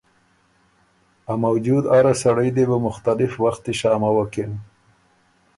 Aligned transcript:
ا 1.31 1.33
موجود 1.45 1.83
اره 1.95 2.13
سړئ 2.21 2.49
دی 2.55 2.63
بُو 2.69 2.77
مُختلف 2.87 3.31
وختی 3.43 3.73
شاموکِن 3.79 4.51